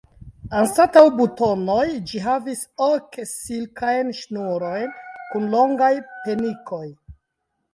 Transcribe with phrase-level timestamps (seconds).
[0.59, 4.97] Anstataŭ butonoj ĝi havis ok silkajn ŝnurojn
[5.35, 5.93] kun longaj
[6.25, 6.85] penikoj.